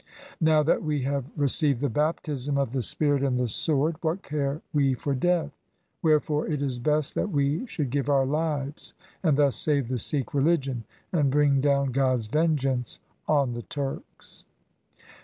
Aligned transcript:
Now 0.39 0.63
that 0.63 0.81
we 0.81 1.03
have 1.03 1.25
received 1.37 1.79
the 1.79 1.87
baptism 1.87 2.57
of 2.57 2.71
the 2.71 2.81
spirit 2.81 3.21
and 3.21 3.37
the 3.39 3.47
sword, 3.47 3.97
what 4.01 4.23
care 4.23 4.63
we 4.73 4.95
for 4.95 5.13
death? 5.13 5.51
Wherefore 6.01 6.47
it 6.47 6.59
is 6.59 6.79
best 6.79 7.13
that 7.13 7.29
we 7.29 7.67
should 7.67 7.91
give 7.91 8.09
our 8.09 8.25
lives, 8.25 8.95
thus 9.21 9.55
save 9.55 9.89
the 9.89 9.99
Sikh 9.99 10.33
religion, 10.33 10.85
and 11.13 11.29
bring 11.29 11.61
down 11.61 11.91
God's 11.91 12.25
vengeance 12.25 12.97
on 13.27 13.53
the 13.53 13.61
Turks.' 13.61 14.43